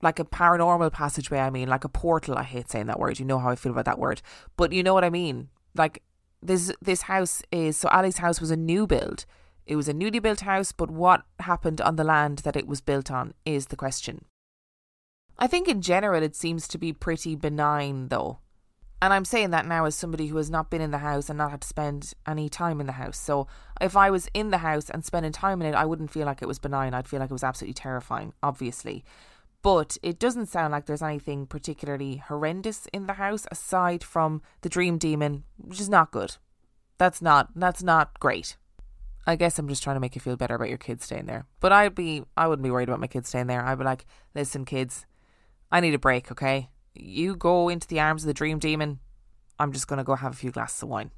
Like 0.00 0.18
a 0.18 0.24
paranormal 0.24 0.92
passageway, 0.92 1.38
I 1.38 1.50
mean, 1.50 1.68
like 1.68 1.84
a 1.84 1.88
portal. 1.88 2.36
I 2.36 2.42
hate 2.42 2.68
saying 2.68 2.86
that 2.86 2.98
word. 2.98 3.20
You 3.20 3.24
know 3.24 3.38
how 3.38 3.50
I 3.50 3.54
feel 3.54 3.70
about 3.70 3.84
that 3.84 4.00
word. 4.00 4.20
But 4.56 4.72
you 4.72 4.82
know 4.82 4.94
what 4.94 5.04
I 5.04 5.10
mean. 5.10 5.48
Like 5.76 6.02
this 6.42 6.72
this 6.82 7.02
house 7.02 7.42
is 7.50 7.76
so 7.76 7.88
Ally's 7.90 8.18
house 8.18 8.40
was 8.40 8.50
a 8.50 8.56
new 8.56 8.86
build. 8.86 9.24
It 9.66 9.76
was 9.76 9.88
a 9.88 9.94
newly 9.94 10.18
built 10.18 10.40
house, 10.40 10.72
but 10.72 10.90
what 10.90 11.22
happened 11.38 11.80
on 11.80 11.96
the 11.96 12.04
land 12.04 12.38
that 12.38 12.56
it 12.56 12.66
was 12.66 12.80
built 12.80 13.10
on 13.10 13.34
is 13.46 13.66
the 13.66 13.76
question. 13.76 14.24
I 15.38 15.46
think 15.46 15.68
in 15.68 15.80
general 15.80 16.22
it 16.22 16.36
seems 16.36 16.66
to 16.68 16.78
be 16.78 16.92
pretty 16.92 17.36
benign 17.36 18.08
though. 18.08 18.38
And 19.00 19.12
I'm 19.12 19.24
saying 19.24 19.50
that 19.50 19.66
now 19.66 19.84
as 19.84 19.96
somebody 19.96 20.28
who 20.28 20.36
has 20.36 20.48
not 20.48 20.70
been 20.70 20.80
in 20.80 20.92
the 20.92 20.98
house 20.98 21.28
and 21.28 21.36
not 21.36 21.50
had 21.50 21.62
to 21.62 21.68
spend 21.68 22.12
any 22.24 22.48
time 22.48 22.80
in 22.80 22.86
the 22.86 22.92
house. 22.92 23.18
So 23.18 23.48
if 23.80 23.96
I 23.96 24.10
was 24.10 24.28
in 24.32 24.50
the 24.50 24.58
house 24.58 24.88
and 24.90 25.04
spending 25.04 25.32
time 25.32 25.60
in 25.60 25.66
it, 25.66 25.74
I 25.74 25.84
wouldn't 25.84 26.12
feel 26.12 26.24
like 26.24 26.40
it 26.40 26.46
was 26.46 26.60
benign. 26.60 26.94
I'd 26.94 27.08
feel 27.08 27.18
like 27.18 27.30
it 27.30 27.32
was 27.32 27.42
absolutely 27.42 27.74
terrifying, 27.74 28.32
obviously. 28.44 29.04
But 29.62 29.96
it 30.02 30.18
doesn't 30.18 30.46
sound 30.46 30.72
like 30.72 30.86
there's 30.86 31.02
anything 31.02 31.46
particularly 31.46 32.16
horrendous 32.16 32.86
in 32.92 33.06
the 33.06 33.14
house 33.14 33.46
aside 33.50 34.02
from 34.02 34.42
the 34.62 34.68
dream 34.68 34.98
demon, 34.98 35.44
which 35.56 35.80
is 35.80 35.88
not 35.88 36.10
good. 36.10 36.36
That's 36.98 37.22
not 37.22 37.50
that's 37.54 37.82
not 37.82 38.18
great. 38.18 38.56
I 39.24 39.36
guess 39.36 39.58
I'm 39.58 39.68
just 39.68 39.84
trying 39.84 39.96
to 39.96 40.00
make 40.00 40.16
you 40.16 40.20
feel 40.20 40.36
better 40.36 40.56
about 40.56 40.68
your 40.68 40.78
kids 40.78 41.04
staying 41.04 41.26
there. 41.26 41.46
But 41.60 41.72
I'd 41.72 41.94
be 41.94 42.24
I 42.36 42.48
wouldn't 42.48 42.64
be 42.64 42.70
worried 42.70 42.88
about 42.88 43.00
my 43.00 43.06
kids 43.06 43.28
staying 43.28 43.46
there. 43.46 43.64
I'd 43.64 43.78
be 43.78 43.84
like, 43.84 44.04
listen, 44.34 44.64
kids, 44.64 45.06
I 45.70 45.80
need 45.80 45.94
a 45.94 45.98
break, 45.98 46.32
okay? 46.32 46.70
You 46.94 47.36
go 47.36 47.68
into 47.68 47.86
the 47.86 48.00
arms 48.00 48.24
of 48.24 48.26
the 48.26 48.34
dream 48.34 48.58
demon. 48.58 48.98
I'm 49.58 49.72
just 49.72 49.86
to 49.88 50.04
go 50.04 50.16
have 50.16 50.32
a 50.32 50.36
few 50.36 50.50
glasses 50.50 50.82
of 50.82 50.88
wine. 50.88 51.12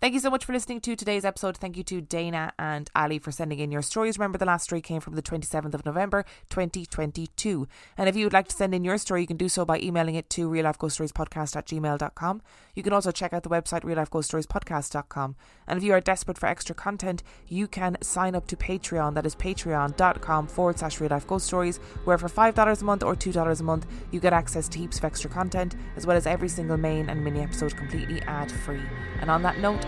Thank 0.00 0.14
you 0.14 0.20
so 0.20 0.30
much 0.30 0.44
for 0.44 0.52
listening 0.52 0.80
to 0.82 0.94
today's 0.94 1.24
episode. 1.24 1.56
Thank 1.56 1.76
you 1.76 1.82
to 1.82 2.00
Dayna 2.00 2.52
and 2.56 2.88
Ally 2.94 3.18
for 3.18 3.32
sending 3.32 3.58
in 3.58 3.72
your 3.72 3.82
stories. 3.82 4.16
Remember, 4.16 4.38
the 4.38 4.44
last 4.44 4.62
story 4.62 4.80
came 4.80 5.00
from 5.00 5.16
the 5.16 5.22
27th 5.22 5.74
of 5.74 5.84
November 5.84 6.24
2022. 6.50 7.66
And 7.96 8.08
if 8.08 8.14
you 8.14 8.24
would 8.24 8.32
like 8.32 8.46
to 8.46 8.54
send 8.54 8.76
in 8.76 8.84
your 8.84 8.96
story, 8.96 9.22
you 9.22 9.26
can 9.26 9.36
do 9.36 9.48
so 9.48 9.64
by 9.64 9.80
emailing 9.80 10.14
it 10.14 10.30
to 10.30 10.48
reallifeghoststoriespodcast 10.48 11.56
at 11.56 11.66
gmail.com. 11.66 12.42
You 12.76 12.82
can 12.84 12.92
also 12.92 13.10
check 13.10 13.32
out 13.32 13.42
the 13.42 13.48
website 13.48 13.82
reallifeghoststoriespodcast.com. 13.82 15.34
And 15.66 15.78
if 15.78 15.82
you 15.82 15.92
are 15.92 16.00
desperate 16.00 16.38
for 16.38 16.46
extra 16.46 16.76
content, 16.76 17.24
you 17.48 17.66
can 17.66 17.96
sign 18.00 18.36
up 18.36 18.46
to 18.46 18.56
Patreon. 18.56 19.14
That 19.14 19.26
is 19.26 19.34
patreon.com 19.34 20.46
forward 20.46 20.78
slash 20.78 21.00
real 21.00 21.10
life 21.10 21.26
ghost 21.26 21.46
stories, 21.46 21.78
where 22.04 22.18
for 22.18 22.28
$5 22.28 22.80
a 22.80 22.84
month 22.84 23.02
or 23.02 23.16
$2 23.16 23.60
a 23.60 23.64
month, 23.64 23.86
you 24.12 24.20
get 24.20 24.32
access 24.32 24.68
to 24.68 24.78
heaps 24.78 24.98
of 24.98 25.04
extra 25.06 25.28
content, 25.28 25.74
as 25.96 26.06
well 26.06 26.16
as 26.16 26.28
every 26.28 26.48
single 26.48 26.76
main 26.76 27.10
and 27.10 27.24
mini 27.24 27.40
episode 27.40 27.76
completely 27.76 28.22
ad 28.22 28.52
free. 28.52 28.82
And 29.20 29.28
on 29.28 29.42
that 29.42 29.58
note, 29.58 29.87